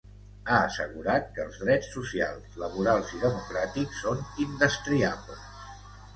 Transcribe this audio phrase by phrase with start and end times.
[0.51, 5.47] Ha assegurat que els drets socials, laborals i democràtics són indestriables.